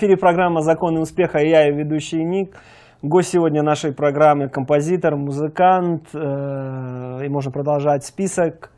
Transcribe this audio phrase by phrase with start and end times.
[0.00, 2.56] Эфире программа «Законы успеха» и я, ее ведущий Ник.
[3.02, 6.08] Гость сегодня нашей программы– композитор, музыкант.
[6.14, 8.72] э, И можно продолжать список.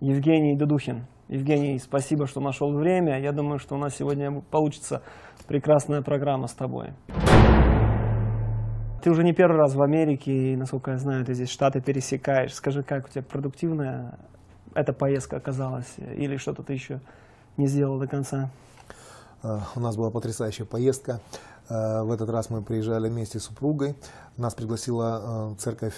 [0.00, 1.06] Евгений Дудухин.
[1.28, 3.18] Евгений, спасибо, что нашел время.
[3.22, 5.00] Я думаю, что у нас сегодня получится
[5.48, 6.88] прекрасная программа с тобой.
[9.02, 12.52] Ты уже не первый раз в Америке, и, насколько я знаю, ты здесь штаты пересекаешь.
[12.52, 14.18] Скажи, как у тебя продуктивная
[14.74, 15.96] эта поездка оказалась?
[16.18, 17.00] Или что-то ты еще
[17.56, 18.50] не сделал до конца?
[19.42, 21.20] Э, У нас была потрясающая поездка.
[21.68, 23.96] Э, В этот раз мы приезжали вместе с супругой.
[24.36, 25.94] Нас пригласила э, церковь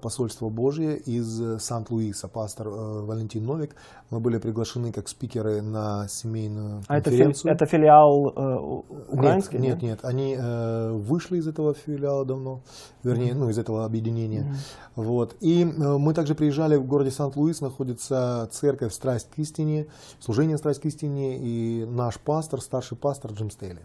[0.00, 3.74] Посольство Божье из э, Сант-Луиса, пастор э, Валентин Новик.
[4.10, 7.52] Мы были приглашены как спикеры на семейную А это, фили- конференцию.
[7.52, 9.58] это филиал э, украинский?
[9.58, 9.98] Нет, нет, нет.
[10.04, 12.60] Они э, вышли из этого филиала давно,
[13.02, 14.54] вернее, ну, из этого объединения.
[14.94, 15.34] Вот.
[15.40, 15.66] И э,
[15.98, 19.86] мы также приезжали в городе Сант-Луис, находится церковь «Страсть к истине»,
[20.20, 23.80] служение «Страсть к истине», и наш пастор, старший пастор Джим Стейли.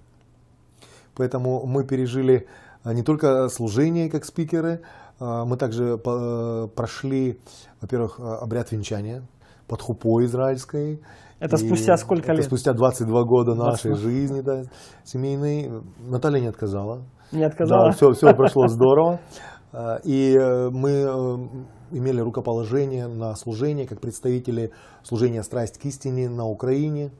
[1.16, 2.48] Поэтому мы пережили
[2.84, 4.84] э, не только служение как спикеры, э,
[5.20, 7.40] мы также по- прошли,
[7.82, 9.24] во-первых, э, обряд венчания
[9.68, 11.02] под хупой израильской.
[11.40, 12.46] Это И спустя сколько это лет?
[12.46, 13.96] спустя 22 года нашей 22.
[13.96, 14.64] жизни да,
[15.04, 15.82] семейной.
[16.00, 17.04] Наталья не отказала.
[17.32, 17.88] Не отказала?
[17.88, 19.20] Да, все, все прошло здорово.
[19.74, 21.38] А, И э, мы э,
[21.92, 24.72] имели рукоположение на служение, как представители
[25.04, 27.12] служения «Страсть к истине» на Украине.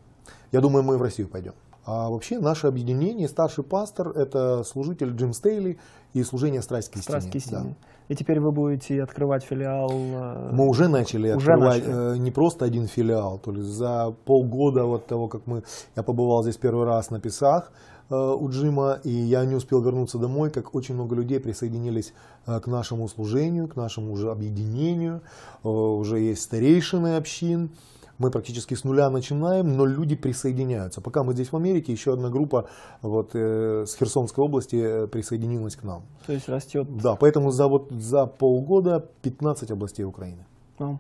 [0.52, 1.54] Я думаю, мы в Россию пойдем.
[1.88, 5.80] А вообще наше объединение, старший пастор, это служитель Джим Стейли
[6.14, 7.04] и служение «Страсть к истине».
[7.22, 7.38] Страсть к Да.
[7.38, 7.76] истине.
[8.10, 9.90] И теперь вы будете открывать филиал.
[9.92, 12.16] э, Мы уже начали Уже открывать начали.
[12.16, 15.64] э, не просто один филиал, то есть за полгода вот того, как мы,
[15.96, 17.72] я побывал здесь первый раз на Песах
[18.10, 22.14] э, у Джима, и я не успел вернуться домой, как очень много людей присоединились
[22.46, 25.22] к нашему служению, к нашему уже объединению,
[25.64, 27.70] уже есть старейшины общин,
[28.18, 31.02] мы практически с нуля начинаем, но люди присоединяются.
[31.02, 32.70] Пока мы здесь в Америке, еще одна группа
[33.02, 36.04] вот, э, с Херсонской области э, присоединилась к нам.
[36.26, 36.88] То есть растет.
[37.02, 40.46] Да, поэтому за, вот, за полгода 15 областей Украины.
[40.80, 41.00] Ну,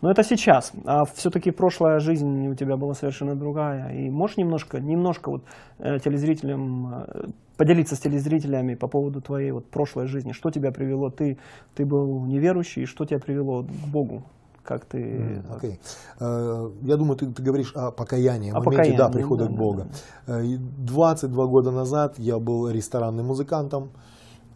[0.00, 0.72] но это сейчас.
[0.84, 3.92] А все-таки прошлая жизнь у тебя была совершенно другая.
[3.94, 5.42] И можешь немножко, немножко вот
[5.78, 7.26] э, телезрителям э,
[7.56, 10.32] поделиться с телезрителями по поводу твоей вот прошлой жизни.
[10.32, 11.10] Что тебя привело?
[11.10, 11.38] Ты,
[11.74, 14.22] ты был неверующий, что тебя привело к Богу?
[14.68, 14.98] Как ты...
[14.98, 15.80] э, Окей.
[16.20, 19.52] Э, Я думаю, ты, ты говоришь о покаянии, О моменте да, покаянии, прихода да, к
[19.52, 19.86] да, Богу.
[20.26, 23.88] Э, и 22 года назад я был ресторанным музыкантом,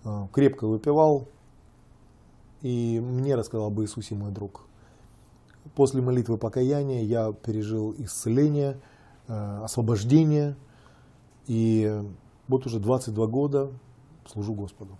[0.04, 1.28] э, крепко выпивал,
[2.60, 4.60] и мне рассказал об Иисусе мой друг.
[5.74, 8.76] После молитвы покаяния я пережил исцеление,
[9.28, 10.56] э, освобождение,
[11.46, 12.02] и
[12.48, 13.70] вот уже 22 года
[14.26, 14.98] служу Господу.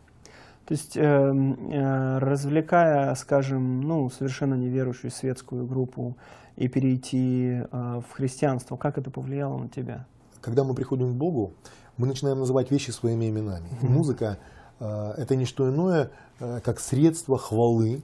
[0.67, 6.17] То есть, э, э, развлекая, скажем, ну, совершенно неверующую светскую группу
[6.57, 10.07] и перейти э, в христианство, как это повлияло на тебя?
[10.43, 11.55] когда мы приходим к Богу,
[11.97, 13.69] мы начинаем называть вещи своими именами.
[13.81, 14.39] И музыка
[14.81, 18.03] э, это не что иное, как средство хвалы.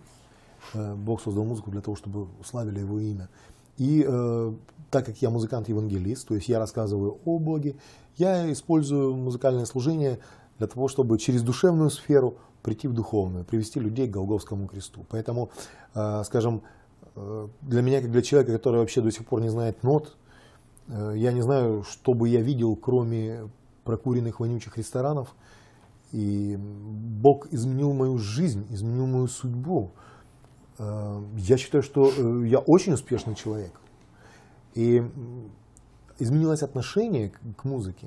[0.73, 3.29] Бог создал музыку для того, чтобы уславили Его имя.
[3.77, 4.53] И э,
[4.91, 7.77] так как я музыкант-евангелист, то есть я рассказываю о Боге,
[8.17, 10.19] я использую музыкальное служение
[10.59, 12.37] для того, чтобы через душевную сферу
[12.69, 15.07] прийти в духовную, привести людей к Голговскому кресту.
[15.09, 15.51] Поэтому,
[15.95, 16.63] э, скажем,
[17.17, 20.17] э, для меня, как для человека, который вообще до сих пор не знает нот,
[20.91, 23.51] Э, Я не знаю, что бы я видел, кроме
[23.85, 25.35] прокуренных вонючих ресторанов.
[26.13, 29.91] И Бог изменил мою жизнь, изменил мою судьбу.
[30.79, 32.11] Я считаю, что
[32.45, 33.73] я очень успешный человек.
[34.75, 35.03] И
[36.19, 38.07] изменилось отношение к- музыке.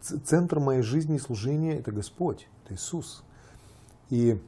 [0.00, 3.22] Центр моей жизни и служения– это Господь, это Иисус.
[4.10, 4.38] И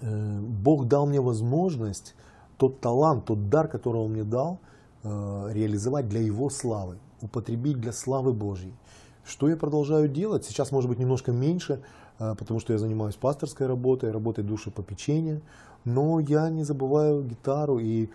[0.00, 2.14] э, Бог дал мне возможность
[2.58, 4.58] тот талант, тот дар, который Он мне дал,
[5.02, 8.74] э, реализовать для Его славы, употребить для славы Божьей.
[9.24, 10.44] Что я продолжаю делать?
[10.44, 11.80] Сейчас, может быть, немножко меньше,
[12.18, 15.40] э, потому что я занимаюсь пасторской работой, работой душепопечения,
[15.84, 18.10] но я не забываю гитару, и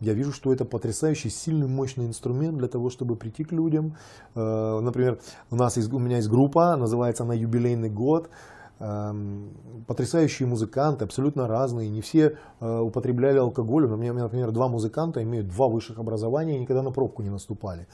[0.00, 3.96] я вижу, что это потрясающий, сильный, мощный инструмент для того, чтобы прийти к людям.
[4.34, 5.18] Например,
[5.50, 8.28] у, нас есть, у меня есть группа, называется она «Юбилейный год»,
[8.78, 11.88] потрясающие музыканты, абсолютно разные.
[11.88, 13.84] Не все э, употребляли алкоголь.
[13.84, 17.86] У меня, например, два музыканта имеют два высших образования и никогда на пробку не наступали.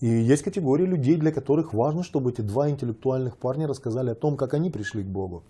[0.00, 4.36] И есть категория людей, для которых важно, чтобы эти два интеллектуальных парня рассказали о том,
[4.36, 5.42] как они пришли к Богу.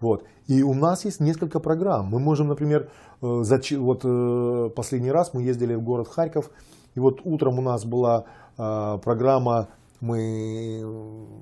[0.00, 0.24] Вот.
[0.46, 2.06] И у нас есть несколько программ.
[2.06, 2.88] Мы можем, например,
[3.22, 3.42] э,
[3.78, 6.50] вот э, последний раз мы ездили в город Харьков,
[6.94, 8.24] и вот утром у нас была
[8.56, 9.68] программа,
[10.00, 10.80] мы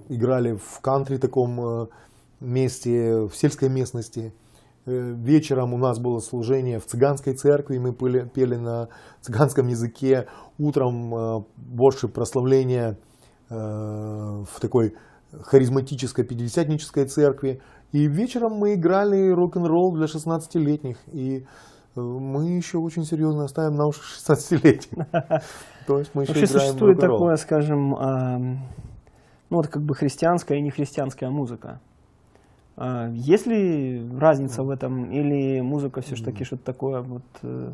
[0.08, 1.88] играли в кантри таком
[2.40, 4.32] месте, в сельской местности.
[4.86, 8.88] Э, Вечером у нас было служение в цыганской церкви, мы пели, пели на
[9.20, 10.26] цыганском языке.
[10.58, 12.98] Утром э, больше прославления
[13.50, 14.94] в такой
[15.42, 17.60] харизматической пятидесятнической церкви.
[17.92, 20.96] И вечером мы играли рок-н-ролл для 16-летних.
[21.12, 21.44] И
[21.94, 25.06] мы еще очень серьезно оставим на уши 16-летних.
[25.86, 27.90] То есть мы еще Вообще существует такое, скажем,
[29.50, 31.80] ну вот как бы христианская и нехристианская музыка.
[32.76, 37.72] А, есть ли разница в этом, или музыка все-таки что-то такое вот э,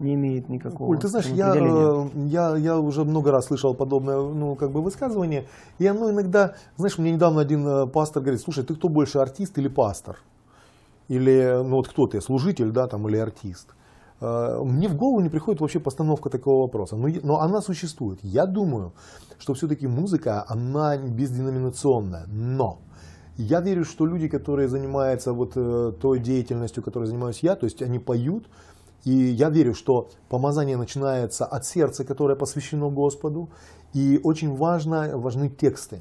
[0.00, 4.16] не имеет никакого Оль, ты знаешь, я, э, я, я уже много раз слышал подобное
[4.16, 5.46] ну, как бы высказывание,
[5.78, 9.58] и оно иногда, знаешь, мне недавно один э, пастор говорит, слушай, ты кто больше, артист
[9.58, 10.18] или пастор?
[11.06, 13.68] Или, ну вот кто ты, служитель, да, там, или артист?
[14.20, 18.20] Мне в голову не приходит вообще постановка такого вопроса, но, но она существует.
[18.22, 18.92] Я думаю,
[19.38, 22.78] что все-таки музыка, она безденоминационная, но
[23.36, 27.82] я верю, что люди, которые занимаются вот э, той деятельностью, которой занимаюсь я, то есть
[27.82, 28.46] они поют,
[29.04, 33.48] и я верю, что помазание начинается от сердца, которое посвящено Господу,
[33.94, 36.00] и очень важно, важны тексты.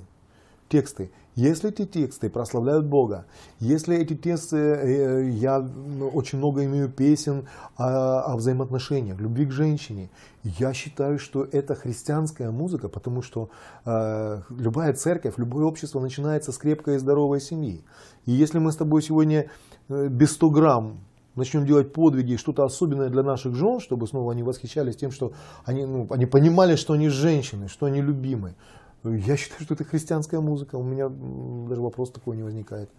[0.72, 1.12] Тексты.
[1.36, 3.26] Если эти тексты прославляют Бога,
[3.60, 7.46] если эти тексты, э, я ну, очень много имею песен
[7.76, 10.10] о, о взаимоотношениях, любви к женщине,
[10.44, 13.50] я считаю, что это христианская музыка, потому что
[13.86, 17.84] э, любая церковь, любое общество начинается с крепкой и здоровой семьи.
[18.26, 19.48] И если мы с тобой сегодня
[19.90, 21.00] э, без 100 грамм
[21.36, 25.34] начнем делать подвиги, что-то особенное для наших жен, чтобы снова они восхищались тем, что
[25.66, 28.56] они, ну, они понимали, что они женщины, что они любимы,
[29.04, 30.76] я считаю, что это христианская музыка.
[30.76, 32.90] У меня даже вопрос такой не возникает.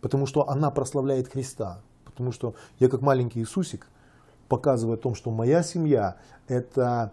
[0.00, 1.80] Потому что она прославляет Христа.
[2.04, 3.88] Потому что я как маленький Иисусик
[4.48, 6.16] показываю о том, что моя семья
[6.46, 7.12] это,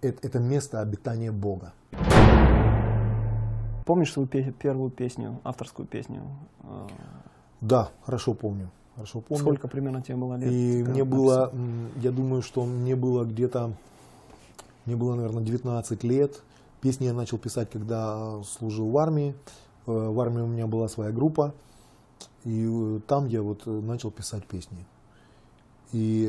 [0.00, 1.72] это, это место обитания Бога.
[3.84, 6.22] Помнишь свою первую песню, авторскую песню?
[7.60, 8.70] Да, хорошо помню.
[8.94, 9.42] Хорошо помню.
[9.42, 10.52] Сколько примерно тебе было лет?
[10.52, 11.52] И мне было,
[11.96, 13.72] я думаю, что мне было где-то,
[14.84, 16.42] мне было, наверное, 19 лет.
[16.82, 19.36] Песни я начал писать, когда служил в армии.
[19.86, 21.54] Э, в армии у меня была своя группа.
[22.42, 24.84] И э, там я вот э, начал писать песни.
[25.92, 26.26] И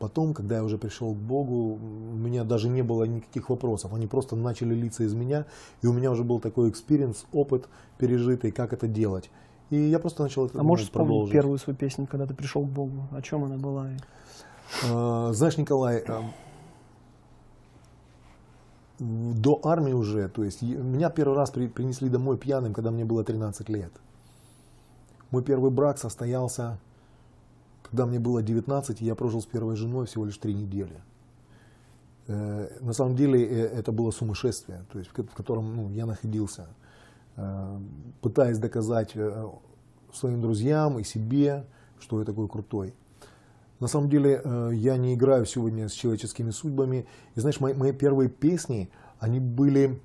[0.00, 3.94] потом, когда я уже пришел к Богу, у меня даже не было никаких вопросов.
[3.94, 5.46] Они просто начали литься из меня.
[5.80, 7.68] И у меня уже был такой experience, опыт
[7.98, 9.30] пережитый, как это делать.
[9.70, 12.68] И я просто начал это А можешь вспомнить первую свою песню, когда ты пришел к
[12.68, 13.06] Богу?
[13.12, 13.86] О чем она была?
[14.82, 16.04] Знаешь, Николай,
[18.98, 23.24] до армии уже, то есть меня первый раз при, принесли домой пьяным, когда мне было
[23.24, 23.92] 13 лет.
[25.30, 26.78] Мой первый брак состоялся,
[27.82, 31.02] когда мне было 19, и я прожил с первой женой всего лишь три недели.
[32.28, 36.68] Э, на самом деле э, это было сумасшествие, то есть, в котором ну, я находился,
[37.36, 37.78] э,
[38.20, 39.48] пытаясь доказать э,
[40.12, 41.64] своим друзьям и себе,
[41.98, 42.94] что я такой крутой.
[43.80, 47.06] На самом деле э, я не играю сегодня с человеческими судьбами.
[47.34, 50.00] И знаешь, мои, мои первые песни, они были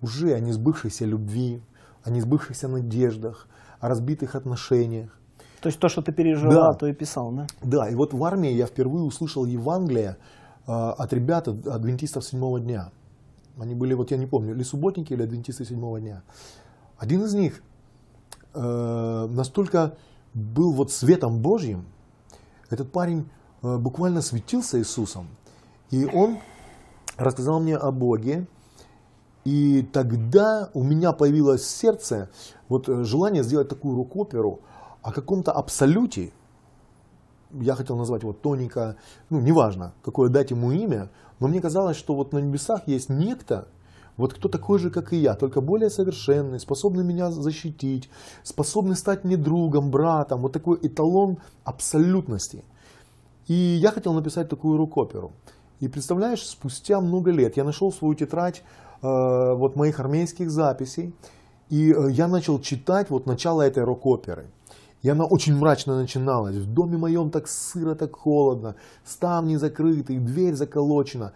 [0.00, 1.62] уже о несбывшейся любви,
[2.04, 3.48] о несбывшихся надеждах,
[3.80, 5.18] о разбитых отношениях.
[5.60, 6.78] То есть то, что ты переживал, да.
[6.78, 7.46] то и писал, да?
[7.62, 10.16] Да, и вот в армии я впервые услышал Евангелие
[10.66, 12.92] э, от ребят, от адвентистов седьмого дня.
[13.58, 16.22] Они были, вот я не помню, или субботники, или адвентисты седьмого дня.
[16.98, 17.62] Один из них
[18.54, 19.96] э, настолько
[20.34, 21.86] был вот светом Божьим,
[22.70, 23.28] этот парень
[23.62, 25.28] э, буквально светился Иисусом.
[25.90, 26.38] И он
[27.16, 28.46] рассказал мне о Боге.
[29.44, 32.30] И тогда у меня появилось в сердце
[32.68, 34.60] вот э, желание сделать такую рок-оперу
[35.02, 36.32] о каком-то абсолюте.
[37.52, 38.96] Я хотел назвать его тоненько,
[39.30, 43.68] ну, неважно, какое дать ему имя, но мне казалось, что вот на небесах есть некто,
[44.16, 48.08] вот кто такой же, как и я, только более совершенный, способный меня защитить,
[48.42, 52.64] способный стать мне другом, братом, вот такой эталон абсолютности.
[53.46, 55.32] И я хотел написать такую рок-оперу.
[55.80, 58.62] И представляешь, спустя много лет я нашел свою тетрадь
[59.02, 61.14] э, вот моих армейских записей,
[61.68, 64.46] и э, я начал читать вот начало этой рок-оперы.
[65.02, 66.56] И она очень мрачно начиналась.
[66.56, 71.32] В доме моем так сыро, так холодно, ставни закрыты, дверь заколочена.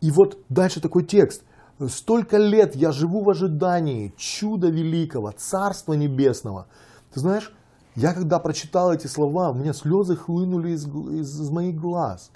[0.00, 1.42] И вот дальше такой текст–
[1.88, 6.66] Столько лет я живу в ожидании чуда великого, царства небесного.
[7.12, 7.52] Ты знаешь,
[7.96, 12.30] я когда прочитал эти слова, у меня слезы хлынули из, из, из моих глаз.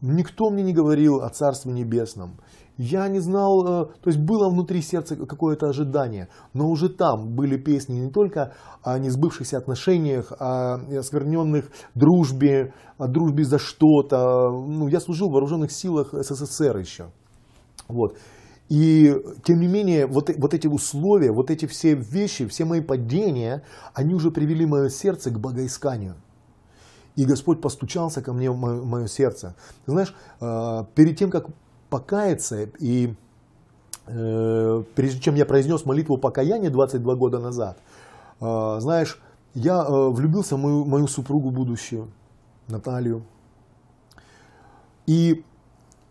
[0.00, 2.36] Никто мне не говорил о Царстве Небесном.
[2.76, 7.56] Я не знал, э, то есть было внутри сердца какое-то ожидание, но уже там были
[7.56, 8.52] песни не только
[8.82, 14.50] о несбывшихся отношениях, о оскверненных дружбе, о дружбе за что-то.
[14.50, 17.06] Ну, я служил в вооруженных силах СССР еще.
[17.88, 18.16] Вот.
[18.68, 23.62] И тем не менее, вот, вот эти условия, вот эти все вещи, все мои падения,
[23.92, 26.14] они уже привели мое сердце к богоисканию.
[27.14, 29.54] И Господь постучался ко мне в мое, мое сердце.
[29.84, 31.46] Ты знаешь, э, перед тем, как
[31.90, 33.14] покаяться и
[34.06, 37.78] э, прежде чем я произнес молитву покаяния 22 года назад,
[38.40, 39.20] э, знаешь,
[39.54, 42.10] я э, влюбился в мою, мою супругу будущую,
[42.66, 43.22] Наталью.
[45.06, 45.44] И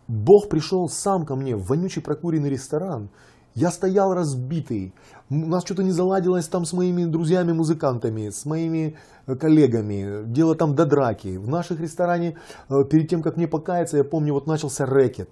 [0.08, 3.08] Бог пришел сам ко мне в вонючий прокуренный ресторан.
[3.54, 4.92] Я стоял разбитый.
[5.30, 8.96] У нас что-то не заладилось там с моими друзьями-музыкантами, с моими
[9.26, 10.24] э, коллегами.
[10.26, 11.36] Дело там до драки.
[11.36, 12.36] В наших ресторане,
[12.68, 15.30] э, перед тем, как мне покаяться, я помню, вот начался рэкет.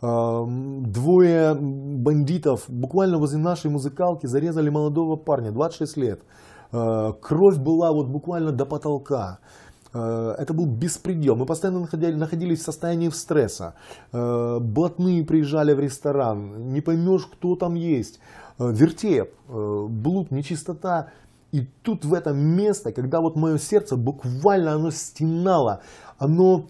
[0.00, 6.20] Э, Двое бандитов буквально возле нашей музыкалки зарезали молодого парня, 26 лет.
[6.70, 9.38] Кровь была вот буквально до потолка.
[9.98, 11.36] Э, Это был беспредел.
[11.36, 13.74] Мы постоянно находили- находились в состоянии стресса.
[14.12, 16.72] Э, Блатные приезжали в ресторан.
[16.72, 18.20] Не поймешь, кто там есть.
[18.58, 21.10] Э, Вертеп, блуд, нечистота.
[21.52, 25.80] И тут в это место, когда вот мое сердце буквально оно стенало,
[26.18, 26.66] оно,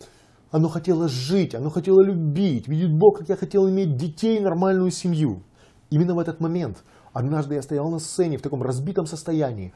[0.53, 2.69] оно хотело жить, оно хотело любить.
[2.69, 5.43] Видит Бог, как я хотел иметь детей, нормальную семью.
[5.91, 9.73] Именно в этот момент, однажды я стоял на сцене в таком разбитом состоянии.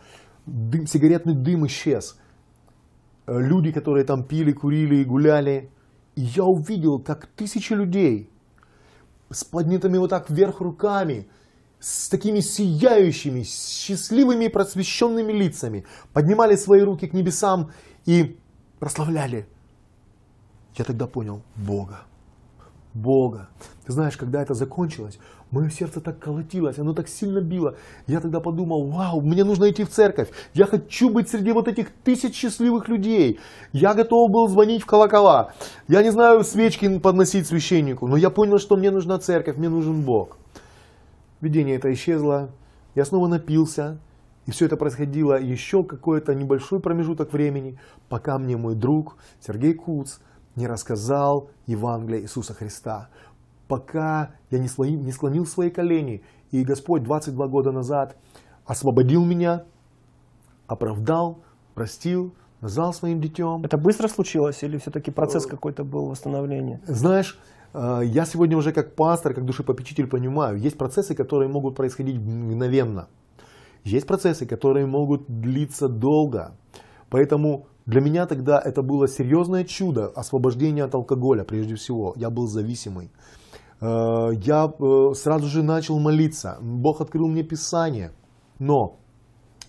[0.47, 2.17] Дым, сигаретный дым исчез
[3.27, 5.71] люди, которые там пили, курили и гуляли.
[6.15, 8.31] И я увидел, как тысячи людей
[9.31, 11.29] с поднятыми вот так вверх руками,
[11.81, 17.71] с такими сияющими, счастливыми просвещенными лицами, поднимали свои руки к небесам
[18.05, 18.39] и
[18.79, 19.47] прославляли.
[20.77, 22.03] Я тогда понял Бога.
[22.95, 23.49] Бога.
[23.87, 25.19] Ты знаешь, когда это закончилось,
[25.53, 27.77] мое сердце так колотилось, оно так сильно било.
[28.09, 30.31] Я тогда подумал, вау, мне нужно идти в церковь.
[30.55, 33.39] Я хочу быть среди вот этих тысяч счастливых людей.
[33.73, 35.53] Я готов был звонить в колокола.
[35.87, 40.03] Я не знаю, свечки подносить священнику, но я понял, что мне нужна церковь, мне нужен
[40.03, 40.39] Бог.
[41.43, 42.51] Видение это исчезло,
[42.95, 43.99] я снова напился,
[44.47, 47.79] и все это происходило еще какой-то небольшой промежуток времени,
[48.09, 50.19] пока мне мой друг Сергей Куц
[50.57, 53.09] не рассказал Евангелие Иисуса Христа.
[53.69, 58.17] Пока я не склонил, не склонил свои колени, и Господь 22 года назад
[58.67, 59.65] освободил меня,
[60.67, 61.39] оправдал,
[61.75, 63.63] простил, назвал своим детем.
[63.65, 66.81] Это быстро случилось или все-таки процесс какой-то был восстановления?
[66.87, 67.39] Знаешь,
[67.75, 73.09] э, я сегодня уже как пастор, как душепопечитель понимаю, есть процессы, которые могут происходить мгновенно.
[73.85, 76.53] Есть процессы, которые могут длиться долго.
[77.11, 82.15] Поэтому для меня тогда это было серьезное чудо освобождения от алкоголя, прежде всего.
[82.17, 83.11] Я был зависимый.
[83.83, 86.59] Э, Я э, сразу же начал молиться.
[86.61, 88.13] Бог открыл мне Писание.
[88.59, 88.99] Но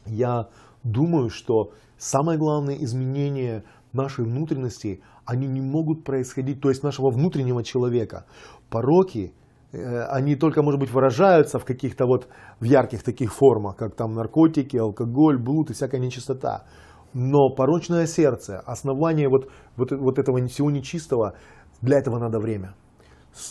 [0.05, 0.49] я
[0.83, 7.63] думаю, что самое главное изменение нашей внутренности, они не могут происходить, то есть нашего внутреннего
[7.63, 8.25] человека.
[8.69, 9.33] Пороки,
[9.71, 12.27] э, они только, может быть, выражаются в каких-то вот
[12.59, 16.65] в ярких таких формах, как там наркотики, алкоголь, блуд и всякая нечистота.
[17.13, 21.33] Но порочное сердце, основание вот, вот, вот этого всего нечистого,
[21.81, 22.73] для этого надо время.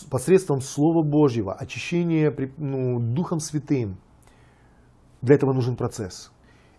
[0.09, 3.97] Посредством Слова Божьего, очищения при- ну, Духом Святым,
[5.21, 6.31] для этого нужен процесс.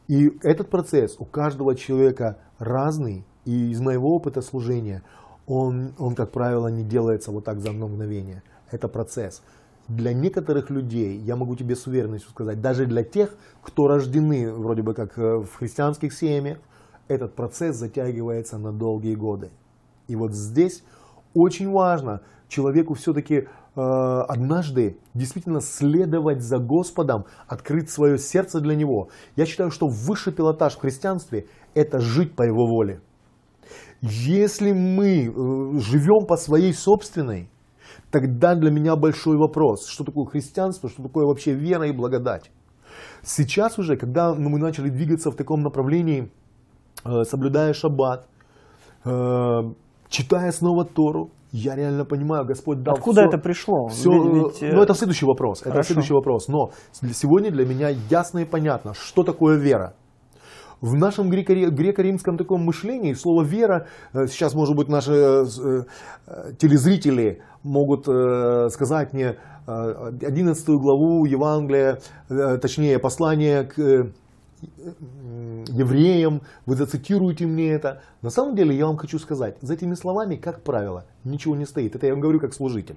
[0.09, 3.25] И этот процесс у каждого человека разный.
[3.45, 5.03] И из моего опыта служения,
[5.47, 8.43] он, он, как правило, не делается вот так за одно мгновение.
[8.71, 9.43] Это процесс.
[9.89, 14.81] Для некоторых людей, я могу тебе с уверенностью сказать, даже для тех, кто рождены вроде
[14.81, 16.59] бы как э, в христианских семьях,
[17.07, 19.51] этот процесс затягивается на долгие годы.
[20.09, 20.83] И вот здесь
[21.35, 29.09] очень важно человеку все-таки э, однажды действительно следовать за Господом, открыть свое сердце для Него.
[29.37, 33.01] Я считаю, что высший пилотаж в христианстве– это жить по Его воле.
[34.01, 37.49] Если мы э, живем по своей собственной,
[38.11, 42.51] тогда для меня большой вопрос, что такое христианство, что такое вообще вера и благодать.
[43.23, 46.31] Сейчас уже, когда ну, мы начали двигаться в таком направлении,
[47.05, 48.29] э, соблюдая шаббат,
[49.05, 49.11] э,
[50.15, 53.89] читая снова Тору, я реально понимаю, Господь дал Откуда всё- это пришло?
[53.89, 55.61] всё, Ведь, э, э, ну, это следующий вопрос.
[55.63, 55.87] Это Хорошо.
[55.89, 56.49] следующий вопрос.
[56.49, 59.93] Но с- сегодня для меня ясно и понятно, что такое вера.
[60.81, 65.45] В нашем греко- греко-римском таком мышлении слово вера, э, сейчас, может быть, наши
[66.59, 68.05] телезрители могут
[68.73, 71.99] сказать мне э, 11 главу Евангелия,
[72.61, 74.11] точнее, послание к
[75.69, 78.03] евреям, вы зацитируете мне это.
[78.23, 81.97] На самом деле я вам хочу сказать, за этими словами, как правило, ничего не стоит.
[81.97, 82.97] Это я вам говорю как служитель.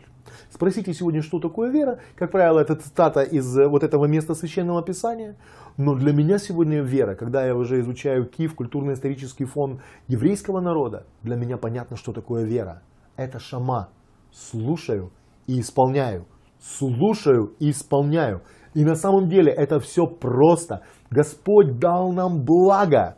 [0.51, 1.99] Спросите сегодня, что такое вера.
[2.15, 5.35] Как правило, это цитата из э, вот этого места Священного Писания.
[5.77, 11.35] Но для меня сегодня вера, когда я уже изучаю КИФ, культурно-исторический фон еврейского народа, для
[11.35, 12.81] меня понятно, что такое вера.
[13.15, 13.89] Это шама.
[14.31, 15.11] Слушаю
[15.47, 16.25] и исполняю.
[16.59, 18.41] Слушаю и исполняю.
[18.73, 20.81] И на самом деле это все просто.
[21.09, 23.17] Господь дал нам благо,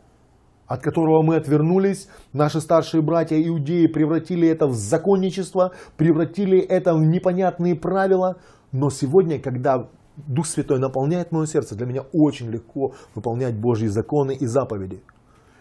[0.66, 2.08] от которого мы отвернулись.
[2.32, 8.36] Наши старшие братья иудеи превратили это в законничество, превратили это в непонятные правила.
[8.72, 14.34] Но сегодня, когда Дух Святой наполняет мое сердце, для меня очень легко выполнять Божьи законы
[14.34, 15.02] и заповеди.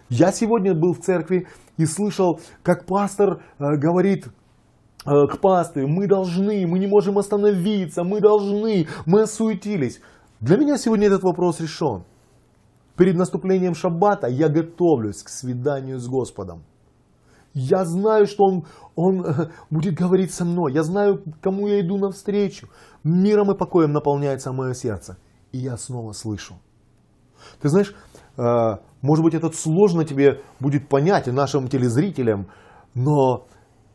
[0.10, 4.28] Я сегодня был в церкви и слышал, как пастор э, говорит
[5.06, 10.02] к пастырю, мы должны, мы не можем остановиться, мы должны, мы осуетились.
[10.40, 12.04] Для меня сегодня этот вопрос решен.
[12.96, 16.64] Перед наступлением шаббата я готовлюсь к свиданию с Господом.
[17.54, 18.66] Я знаю, что Он,
[18.96, 20.74] он э, будет говорить со мной.
[20.74, 22.68] Я знаю, кому я иду навстречу.
[23.04, 25.18] Миром и покоем наполняется мое сердце.
[25.52, 26.56] И я снова слышу.
[27.62, 27.96] Ты знаешь,
[28.38, 32.48] э, может быть, это сложно тебе будет понять и нашим телезрителям,
[32.94, 33.48] но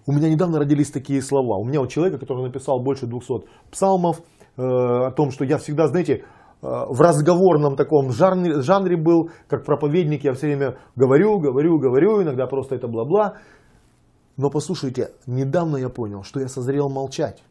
[0.07, 1.59] у меня недавно родились такие слова.
[1.59, 4.21] У меня у человека, который написал больше 200 псалмов,
[4.57, 6.25] э, о том, что я всегда, знаете,
[6.65, 12.47] в разговорном таком жанре, жанре был, как проповедник, я все время говорю, говорю, говорю, иногда
[12.47, 13.35] просто это бла-бла.
[14.39, 17.43] Но послушайте, недавно я понял, что я созрел молчать.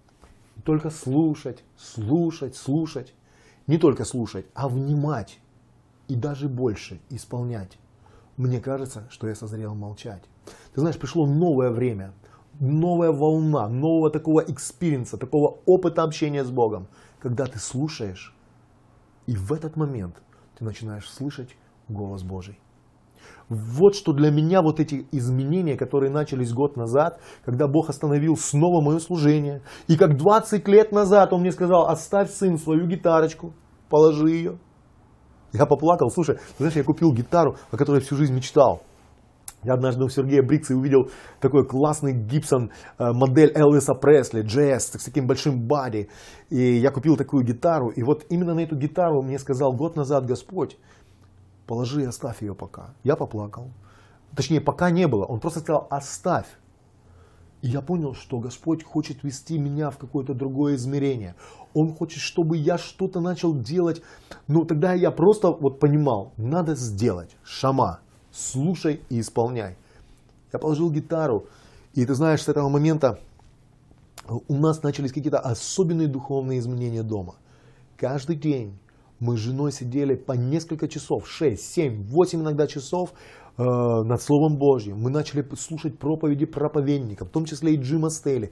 [0.66, 3.14] Только слушать, слушать, слушать.
[3.68, 5.40] Не только слушать, а внимать.
[6.08, 7.78] И даже больше исполнять.
[8.36, 10.24] Мне кажется, что я созрел молчать.
[10.74, 12.14] Ты знаешь, пришло новое время,
[12.60, 16.88] новая волна, нового такого experience'а, такого опыта общения с Богом,
[17.20, 18.36] когда ты слушаешь
[19.26, 20.16] и в этот момент
[20.58, 21.56] ты начинаешь слышать
[21.88, 22.60] голос Божий.
[23.50, 28.82] Вот что для меня вот эти изменения, которые начались год назад, когда Бог остановил снова
[28.82, 29.62] мое служение.
[29.88, 33.54] И как 20 лет назад Он мне сказал, оставь сын свою гитарочку,
[33.90, 34.60] положи ее.
[35.52, 38.82] Я поплакал, слушай, знаешь, я купил гитару, о которой всю жизнь мечтал.
[39.64, 45.04] Я однажды у Сергея Брикса увидел такой классный Гибсон э, модель Элвиса Пресли, джесс, с
[45.04, 46.10] таким большим бади.
[46.50, 47.90] И я купил такую гитару.
[47.90, 50.78] И вот именно на эту гитару мне сказал год назад Господь,
[51.66, 52.94] положи и оставь ее пока.
[53.04, 53.72] Я поплакал.
[54.36, 55.26] Точнее, пока не было.
[55.26, 56.48] Он просто сказал, оставь.
[57.62, 61.36] И я понял, что Господь хочет вести меня в какое-то другое измерение.
[61.74, 64.02] Он хочет, чтобы я что-то начал делать.
[64.48, 67.38] Ну, тогда я просто вот понимал, надо сделать.
[67.44, 68.02] Шама
[68.34, 69.78] слушай и исполняй.
[70.52, 71.48] Я положил гитару,
[71.94, 73.20] и ты знаешь, с этого момента
[74.48, 77.36] у нас начались какие-то особенные духовные изменения дома.
[77.98, 78.78] Каждый день
[79.20, 83.14] мы с женой сидели по несколько часов, 6, 7, 8 иногда часов
[83.58, 85.00] э, над Словом Божьим.
[85.00, 88.52] Мы начали слушать проповеди проповедников, в том числе и Джима Стейли.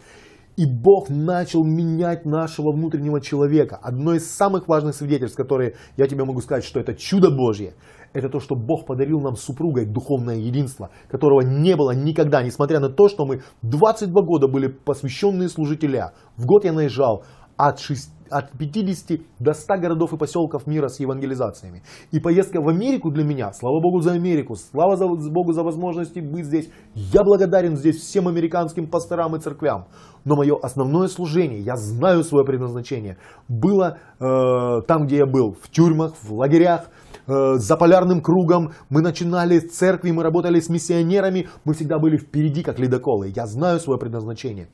[0.57, 3.79] И Бог начал менять нашего внутреннего человека.
[3.81, 7.73] Одно из самых важных свидетельств, которые я тебе могу сказать, что это чудо Божье,
[8.13, 12.89] это то, что Бог подарил нам супругой духовное единство, которого не было никогда, несмотря на
[12.89, 16.13] то, что мы 22 года были посвященные служителя.
[16.37, 17.23] В год я наезжал
[17.57, 21.83] от, 6, от 50 до 100 городов и поселков мира с евангелизациями.
[22.11, 26.19] И поездка в Америку для меня, слава Богу за Америку, слава за, Богу за возможности
[26.19, 26.69] быть здесь.
[26.95, 29.85] Я благодарен здесь всем американским пасторам и церквям.
[30.25, 35.69] Но мое основное служение, я знаю свое предназначение, было э, там, где я был, в
[35.69, 36.89] тюрьмах, в лагерях,
[37.31, 42.17] э, за полярным кругом, мы начинали с церкви, мы работали с миссионерами, мы всегда были
[42.17, 43.31] впереди, как ледоколы.
[43.35, 44.67] Я знаю свое предназначение.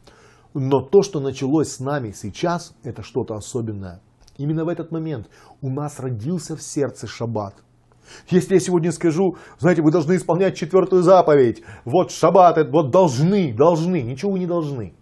[0.53, 4.01] Но то, что началось с нами сейчас, это что-то особенное.
[4.37, 5.27] Именно в этот момент
[5.61, 7.55] у нас родился в сердце шаббат.
[8.29, 14.01] Если я сегодня скажу, знаете, вы должны исполнять четвертую заповедь, вот шаббат, вот должны, должны,
[14.01, 14.93] ничего вы не должны.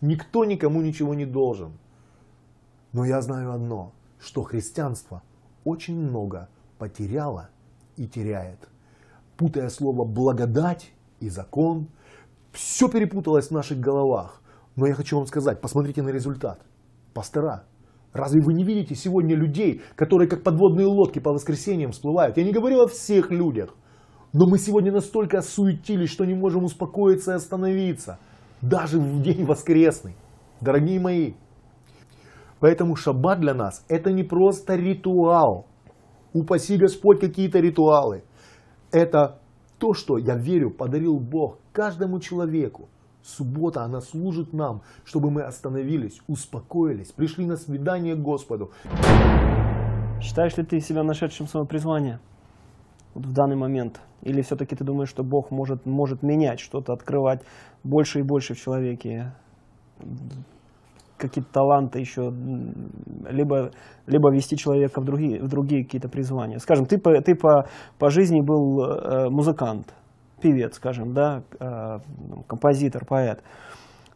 [0.00, 1.78] Никто никому ничего не должен.
[2.92, 5.22] Но я знаю одно, что христианство
[5.64, 7.50] очень много потеряла
[7.96, 8.68] и теряет.
[9.36, 11.88] Путая слово благодать и закон,
[12.52, 14.42] все перепуталось в наших головах.
[14.76, 16.60] Но я хочу вам сказать, посмотрите на результат.
[17.14, 17.64] Пастора,
[18.12, 22.36] разве вы не видите сегодня людей, которые как подводные лодки по воскресеньям всплывают?
[22.36, 23.74] Я не говорю о всех людях.
[24.32, 28.18] Но мы сегодня настолько осуетились, что не можем успокоиться и остановиться.
[28.60, 30.14] Даже в день воскресный.
[30.60, 31.34] Дорогие мои.
[32.60, 35.66] Поэтому шаббат для нас это не просто ритуал.
[36.36, 38.22] Упаси Господь какие-то ритуалы.
[38.92, 39.38] Это
[39.78, 42.90] то, что, я верю, подарил Бог каждому человеку.
[43.22, 48.70] Суббота, она служит нам, чтобы мы остановились, успокоились, пришли на свидание к Господу.
[50.20, 52.20] Считаешь ли ты себя нашедшим свое призвание
[53.14, 54.02] в данный момент?
[54.20, 57.40] Или все-таки ты думаешь, что Бог может, может менять что-то, открывать
[57.82, 59.32] больше и больше в человеке?
[61.16, 62.32] Какие-то таланты еще,
[63.28, 63.70] либо,
[64.06, 66.58] либо вести человека в другие, в другие какие-то призвания.
[66.58, 67.66] Скажем, ты, по, ты по,
[67.98, 69.94] по жизни был э, музыкант,
[70.40, 71.98] певец, скажем, да, э,
[72.46, 73.42] композитор, поэт.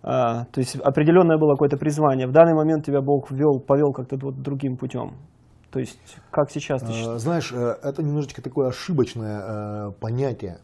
[0.02, 2.26] Э, то есть определенное было какое-то призвание.
[2.26, 5.14] В данный момент тебя Бог ввел, повел как-то вот другим путем.
[5.70, 5.98] То есть,
[6.30, 7.20] как сейчас ты считаешь?
[7.20, 10.58] Знаешь, э, это немножечко такое ошибочное э, понятие.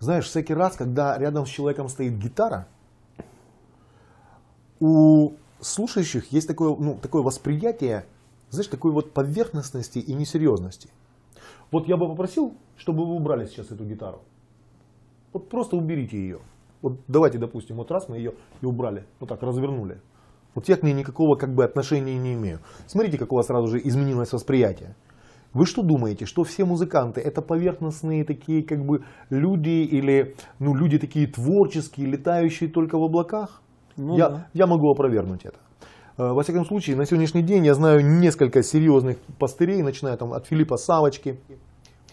[0.00, 2.66] Знаешь, всякий раз, когда рядом с человеком стоит гитара,
[4.80, 8.06] у слушающих есть такое, ну, такое восприятие,
[8.50, 10.90] знаешь, такой вот поверхностности и несерьезности.
[11.70, 14.22] Вот я бы попросил, чтобы вы убрали сейчас эту гитару.
[15.32, 16.40] Вот просто уберите ее.
[16.82, 20.00] Вот давайте, допустим, вот раз мы ее и убрали, вот так развернули.
[20.54, 22.60] Вот я к ней никакого как бы отношения не имею.
[22.86, 24.96] Смотрите, как у вас сразу же изменилось восприятие.
[25.52, 30.98] Вы что думаете, что все музыканты это поверхностные такие как бы люди или ну, люди
[30.98, 33.60] такие творческие, летающие только в облаках?
[34.00, 34.48] Ну я, да.
[34.54, 35.58] я могу опровергнуть это.
[36.16, 40.46] Э, Во всяком случае, на сегодняшний день я знаю несколько серьезных пастырей, начиная там от
[40.46, 41.38] Филиппа Савочки,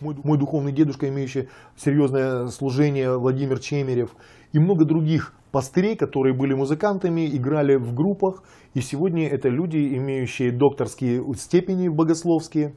[0.01, 1.47] мой, мой духовный дедушка, имеющий
[1.77, 4.09] серьезное служение, Владимир Чемерев,
[4.51, 10.51] и много других пастырей, которые были музыкантами, играли в группах, и сегодня это люди, имеющие
[10.51, 12.75] докторские степени богословские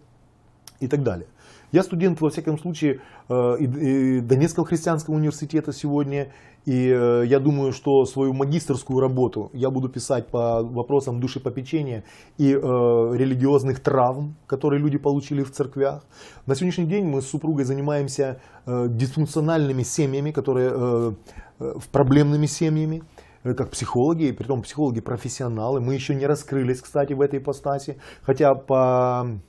[0.78, 1.26] и так далее.
[1.72, 6.32] Я студент, во всяком случае, э, Донецкого христианского университета сегодня,
[6.66, 12.04] и э, я думаю, что свою магистрскую работу я буду писать по вопросам душепопечения
[12.38, 16.04] и э, религиозных травм, которые люди получили в церквях.
[16.46, 21.12] На сегодняшний день мы с супругой занимаемся э, дисфункциональными семьями, которые э,
[21.60, 23.02] э, проблемными семьями
[23.42, 25.80] э, как психологи, и притом психологи профессионалы.
[25.80, 29.40] Мы еще не раскрылись, кстати, в этой ипостаси, хотя по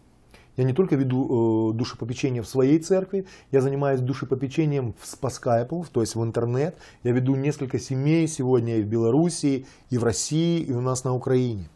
[0.58, 5.86] я не только веду э, душепопечение в своей церкви, я занимаюсь душепопечением в, по скайпу,
[5.92, 6.76] то есть в интернет.
[7.04, 11.16] Я веду несколько семей сегодня и в Белоруссии, и в России, и у нас на
[11.16, 11.70] Украине.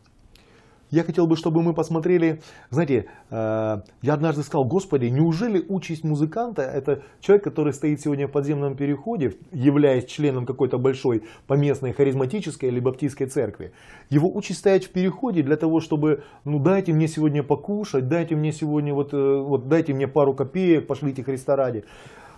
[0.95, 6.61] Я хотел бы, чтобы мы посмотрели, знаете, э, я однажды сказал, Господи, неужели участь музыканта,
[6.61, 12.79] это человек, который стоит сегодня в подземном переходе, являясь членом какой-то большой поместной харизматической или
[12.79, 13.73] баптистской церкви,
[14.09, 18.53] его участь стоять в переходе для того, чтобы, ну дайте мне сегодня покушать, дайте мне
[18.53, 21.83] сегодня, вот, э, вот дайте мне пару копеек, пошлите Христа ради.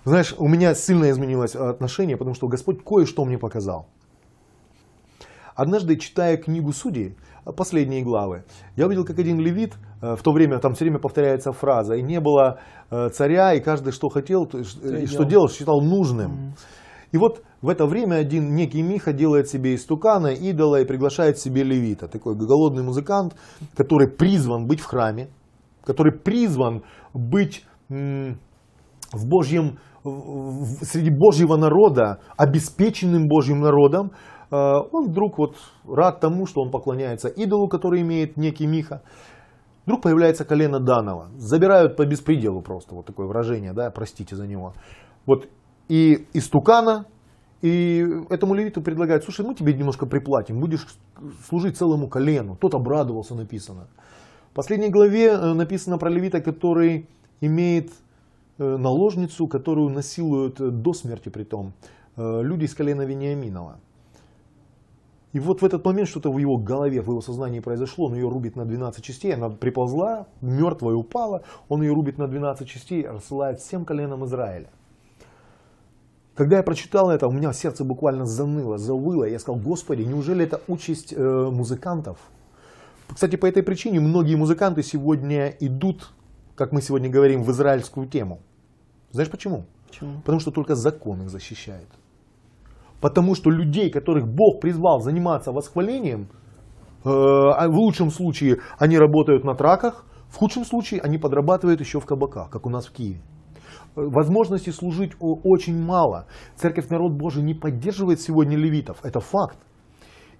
[0.04, 3.86] Знаешь, у меня сильно изменилось отношение, потому что Господь кое-что мне показал.
[5.58, 7.16] Однажды, читая книгу Судей,
[7.56, 8.44] последние главы,
[8.76, 12.04] я увидел, как один левит, э, в то время там все время повторяется фраза, и
[12.04, 12.60] не было
[12.92, 14.62] э, царя, и каждый что хотел, то э,
[15.02, 15.50] и что делал.
[15.50, 16.54] считал нужным.
[17.12, 21.64] И вот в это время один некий Миха делает себе истукана, идола и приглашает себе
[21.64, 23.36] левита, такой голодный музыкант,
[23.76, 25.28] который призван быть в храме,
[25.84, 26.84] который призван
[27.16, 35.56] быть в Божьем, в- среди Божьего народа, обеспеченным Божьим народом, э, он вдруг вот
[35.88, 39.02] рад тому, что он поклоняется идолу, который имеет некий Миха.
[39.86, 41.30] Вдруг появляется колено Данова.
[41.38, 44.74] Забирают по беспределу просто, вот такое выражение, да, простите за него.
[45.26, 45.48] Вот
[45.90, 47.06] и истукана,
[47.62, 50.86] и этому левиту предлагают, слушай, мы тебе немножко приплатим, будешь
[51.48, 52.56] служить целому колену.
[52.56, 53.88] Тот обрадовался, написано.
[54.52, 57.08] В последней главе э, написано про левита, который
[57.42, 57.92] имеет
[58.58, 61.74] э, наложницу, которую насилуют э, до смерти при том
[62.20, 63.80] люди из колена Вениаминова.
[65.34, 68.30] И вот в этот момент что-то в его голове, в его сознании произошло, он ее
[68.30, 73.60] рубит на 12 частей, она приползла, мертвая упала, он ее рубит на 12 частей, рассылает
[73.60, 74.70] всем коленам Израиля.
[76.34, 79.26] Когда я прочитал это, у меня сердце буквально заныло, завыло.
[79.26, 82.20] Я сказал, Господи, неужели это участь э, музыкантов?
[83.10, 86.12] Кстати, по этой причине многие музыканты сегодня идут,
[86.56, 88.40] как мы сегодня говорим, в израильскую тему.
[89.12, 89.66] Знаешь почему?
[89.88, 90.20] Почему?
[90.20, 91.88] Потому что только закон их защищает.
[93.02, 96.30] Потому что людей, которых Бог призвал заниматься восхвалением,
[97.06, 102.00] э, а в лучшем случае они работают на траках, в худшем случае они подрабатывают еще
[102.00, 103.22] в кабаках, как у нас в Киеве.
[103.96, 106.26] Э, Возможностей служить очень мало.
[106.56, 108.98] Церковь Народ Божий не поддерживает сегодня левитов.
[109.04, 109.58] Это факт.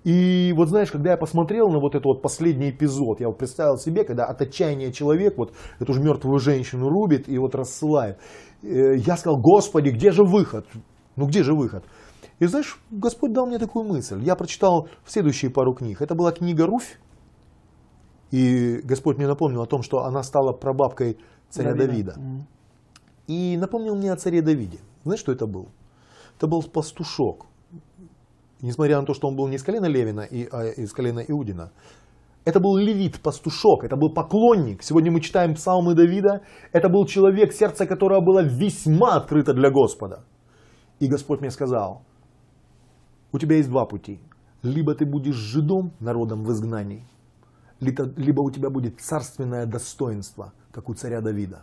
[0.04, 3.78] И вот знаешь, когда я посмотрел на вот этот вот последний эпизод, я вот представил
[3.78, 8.18] себе, когда от отчаяния человек вот эту же мертвую женщину рубит и вот рассылает,
[8.64, 10.66] э, я сказал, Господи, где же выход?
[11.18, 11.84] Ну где же выход?
[12.40, 14.22] И знаешь, Господь дал мне такую мысль.
[14.24, 16.02] Я прочитал следующие пару книг.
[16.02, 17.00] Это была книга Руфь.
[18.30, 21.18] И Господь мне напомнил о том, что она стала прабабкой
[21.50, 22.16] царя Давида.
[22.18, 22.48] Мгм.
[23.28, 24.80] И напомнил мне о царе Давиде.
[25.04, 25.70] Знаешь, что это был?
[26.38, 27.48] Это был пастушок.
[28.62, 31.72] Несмотря на то, что он был не из колена Левина, и, а из колена Иудина.
[32.46, 34.82] Это был левит, пастушок, это был поклонник.
[34.82, 36.44] Сегодня мы читаем псалмы Давида.
[36.72, 40.24] Это был человек, сердце которого было весьма открыто для Господа.
[41.00, 42.04] И Господь мне сказал,
[43.38, 44.20] у тебя есть два пути.
[44.64, 47.08] Либо ты будешь жидом, народом в изгнании,
[47.80, 51.62] либо у тебя будет царственное достоинство, как у царя Давида.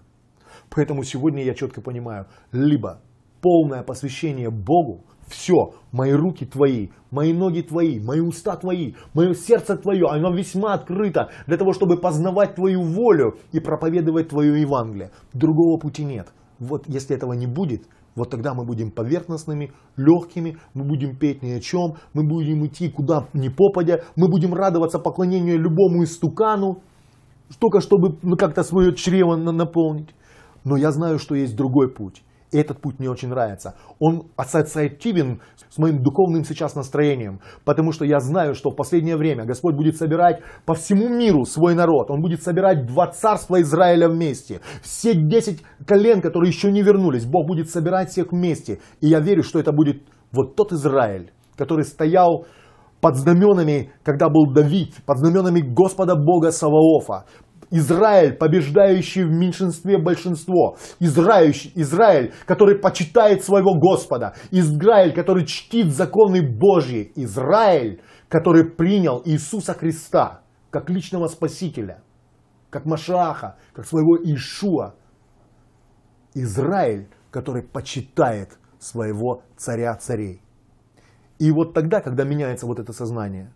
[0.71, 3.01] Поэтому сегодня я четко понимаю, либо
[3.41, 9.77] полное посвящение Богу, все, мои руки твои, мои ноги твои, мои уста твои, мое сердце
[9.77, 15.11] твое, оно весьма открыто для того, чтобы познавать твою волю и проповедовать твое Евангелие.
[15.33, 16.29] Другого пути нет.
[16.61, 21.51] Вот если этого не будет, вот тогда мы будем поверхностными, легкими, мы будем петь ни
[21.51, 26.79] о чем, мы будем идти куда ни попадя, мы будем радоваться поклонению любому истукану,
[27.61, 30.11] только чтобы ну, как-то свое чрево на- наполнить.
[30.65, 32.23] Но я знаю, что есть другой путь.
[32.55, 33.75] И этот путь мне очень нравится.
[33.99, 37.41] Он ассоциативен с моим духовным сейчас настроением.
[37.65, 41.75] Потому что я знаю, что в последнее время Господь будет собирать по всему миру свой
[41.75, 42.13] народ.
[42.13, 44.61] Он будет собирать два царства Израиля вместе.
[44.83, 48.79] Все десять колен, которые еще не вернулись, Бог будет собирать всех вместе.
[49.01, 52.47] И я верю, что это будет вот тот Израиль, который стоял
[53.01, 57.25] под знаменами, когда был Давид, под знаменами Господа Бога Саваофа.
[57.71, 60.77] Израиль, побеждающий в меньшинстве большинство.
[61.01, 64.35] Израиль, Израиль, который почитает своего Господа.
[64.51, 67.13] Израиль, который чтит законы Божьи.
[67.17, 72.03] Израиль, который принял Иисуса Христа как личного Спасителя,
[72.71, 74.95] как Машаха, как своего Ишуа.
[76.35, 80.43] Израиль, который почитает своего царя царей.
[81.39, 83.53] И вот тогда, когда меняется вот это сознание,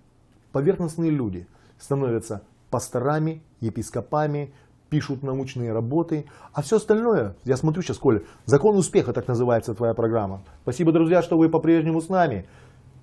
[0.52, 1.46] поверхностные люди
[1.78, 4.52] становятся пасторами, епископами,
[4.90, 9.94] пишут научные работы, а все остальное, я смотрю сейчас, Коля, закон успеха, так называется твоя
[9.94, 10.42] программа.
[10.62, 12.48] Спасибо, друзья, что вы по-прежнему с нами.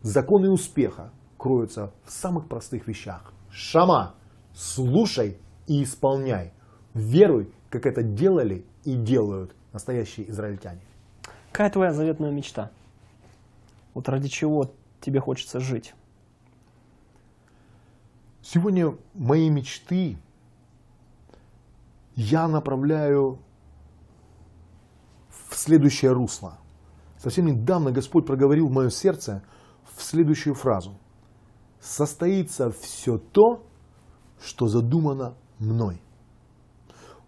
[0.01, 3.33] Законы успеха кроются в самых простых вещах.
[3.49, 4.15] Шама,
[4.53, 6.53] слушай и исполняй.
[6.93, 10.81] Веруй, как это делали и делают настоящие израильтяне.
[11.51, 12.71] Какая твоя заветная мечта?
[13.93, 15.93] Вот ради чего тебе хочется жить?
[18.47, 20.19] Сегодня мои мечты
[22.15, 23.39] я направляю
[25.29, 26.59] в следующее русло.
[27.17, 29.41] Совсем недавно Господь проговорил в мое сердце
[29.95, 30.91] в следующую фразу.
[31.79, 33.63] Состоится все то,
[34.39, 35.99] что задумано мной.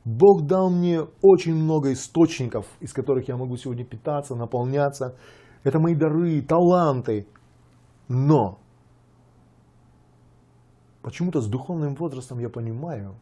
[0.05, 5.17] Бог дал мне очень много источников, из которых я могу сегодня питаться, наполняться.
[5.63, 7.27] Это мои дары, таланты.
[8.07, 8.59] Но
[11.07, 13.15] почему-то с духовным возрастом я понимаю,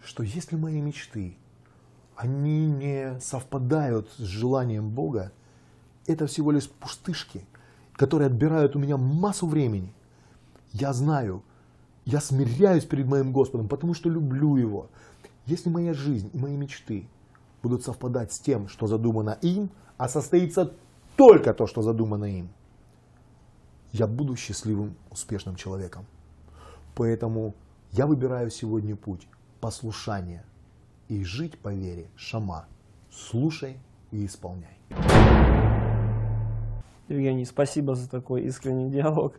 [0.00, 1.36] что если мои мечты,
[2.14, 5.32] они не совпадают с желанием Бога,
[6.06, 7.44] это всего лишь пустышки,
[7.94, 9.92] которые отбирают у меня массу времени.
[10.70, 11.42] Я знаю,
[12.04, 14.88] я смиряюсь перед моим Господом, потому что люблю Его.
[15.46, 17.08] Если моя жизнь и мои мечты
[17.60, 20.72] будут совпадать с тем, что задумано им, а состоится
[21.16, 22.50] только то, что задумано им,
[23.90, 26.06] я буду счастливым, успешным человеком.
[26.94, 27.54] Поэтому
[27.92, 29.26] я выбираю сегодня путь
[29.60, 30.44] послушания
[31.08, 32.06] и жить по вере.
[32.16, 32.66] Шама.
[33.10, 33.76] Слушай
[34.10, 34.76] и исполняй.
[37.08, 39.34] Евгений, спасибо за такой искренний диалог.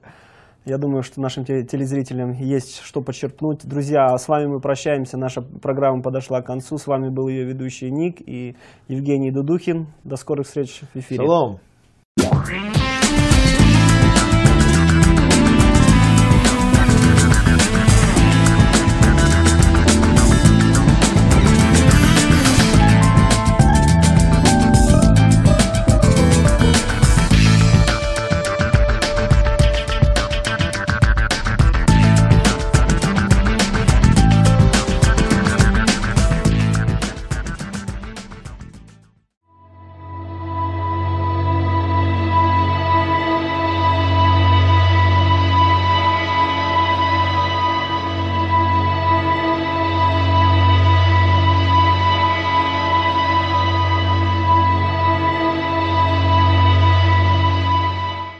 [0.65, 3.65] Я думаю, что нашим те- телезрителям есть что почерпнуть.
[3.67, 5.17] Друзья, с вами мы прощаемся.
[5.17, 6.77] Наша программа подошла к концу.
[6.77, 8.55] С вами был ее ведущий Ник и
[8.87, 9.87] Евгений Дудухин.
[10.03, 11.25] До скорых встреч в эфире.
[11.25, 11.59] Шалом.